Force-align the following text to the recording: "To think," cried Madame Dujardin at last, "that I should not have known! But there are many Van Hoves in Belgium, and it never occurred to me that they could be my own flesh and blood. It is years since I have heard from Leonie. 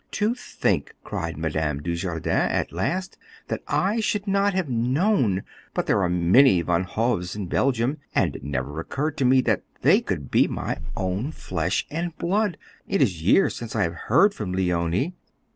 "To 0.13 0.33
think," 0.33 0.95
cried 1.03 1.37
Madame 1.37 1.79
Dujardin 1.83 2.31
at 2.33 2.71
last, 2.71 3.19
"that 3.49 3.61
I 3.67 3.99
should 3.99 4.25
not 4.25 4.55
have 4.55 4.67
known! 4.67 5.43
But 5.75 5.85
there 5.85 6.01
are 6.01 6.09
many 6.09 6.63
Van 6.63 6.85
Hoves 6.85 7.35
in 7.35 7.45
Belgium, 7.45 7.99
and 8.15 8.35
it 8.35 8.43
never 8.43 8.79
occurred 8.79 9.15
to 9.17 9.25
me 9.25 9.41
that 9.41 9.61
they 9.83 10.01
could 10.01 10.31
be 10.31 10.47
my 10.47 10.79
own 10.97 11.31
flesh 11.31 11.85
and 11.91 12.17
blood. 12.17 12.57
It 12.87 12.99
is 12.99 13.21
years 13.21 13.55
since 13.55 13.75
I 13.75 13.83
have 13.83 13.93
heard 14.09 14.33
from 14.33 14.53
Leonie. 14.53 15.13